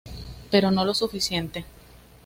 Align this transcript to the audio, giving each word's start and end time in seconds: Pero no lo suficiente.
Pero 0.49 0.71
no 0.71 0.83
lo 0.83 0.95
suficiente. 0.95 1.63